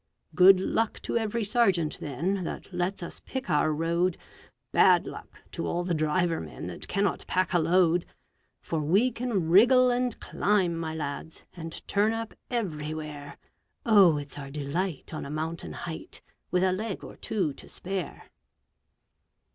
[0.33, 4.17] Good luck to every sergeant, then, that lets us pick our road;
[4.71, 8.07] Bad luck to all the driver men that cannot pack a load:
[8.61, 13.37] For we can wriggle and climb, my lads, and turn up everywhere,
[13.85, 18.31] Oh, it's our delight on a mountain height, with a leg or two to spare!